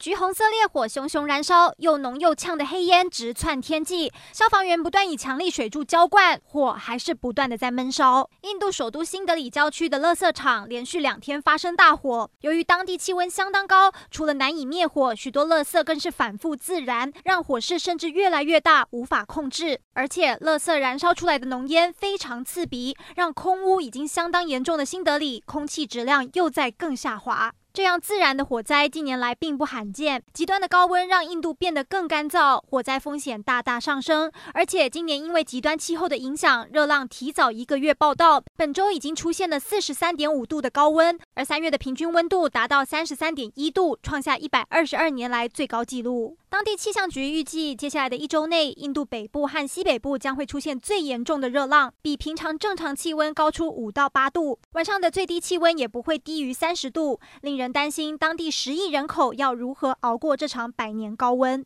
[0.00, 8.26] 橘红色烈火熊熊燃烧，又浓又呛的黑烟直窜天际，消防员不断以强力水柱浇灌，火还是不断的在闷烧。
[8.40, 19.78] 印度首都新德里郊区的垃圾场连续两天发生大火，由于当地气温相当高，除了难以灭火，许多垃圾更是反复自燃，让火势甚至越来越大，无法控制。
[19.92, 27.52] 而且，垃圾燃烧出来的浓烟非常刺鼻，让空污已经相当严重的新德里空气质量又在更下滑。
[27.72, 34.30] 这样自然的火灾近年来并不罕见，极端的高温让印度变得更干燥，火灾风险大大上升。
[34.52, 46.36] 而且今年因为极端气候的影响，热浪提早一个月报道，本周已经出现了四十三点五度的高温，而三月的平均温度达到三十三点一度，创下一百二十二年来最高纪录。
[46.50, 61.64] 当地气象局预计，接下来的一周内，印度北部和西北部将会出现最严重的热浪，比平常正常气温高出五到八度，晚上的最低气温也不会低于三十度，令人担心当地十亿人口要如何熬过这场百年高温。